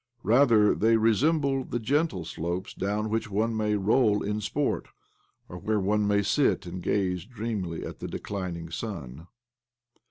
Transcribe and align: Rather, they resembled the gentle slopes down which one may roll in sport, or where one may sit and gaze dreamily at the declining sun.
Rather, 0.23 0.73
they 0.73 0.97
resembled 0.97 1.69
the 1.69 1.77
gentle 1.79 2.25
slopes 2.25 2.73
down 2.73 3.11
which 3.11 3.29
one 3.29 3.55
may 3.55 3.75
roll 3.75 4.23
in 4.23 4.41
sport, 4.41 4.87
or 5.47 5.59
where 5.59 5.79
one 5.79 6.07
may 6.07 6.23
sit 6.23 6.65
and 6.65 6.81
gaze 6.81 7.23
dreamily 7.23 7.85
at 7.85 7.99
the 7.99 8.07
declining 8.07 8.71
sun. 8.71 9.27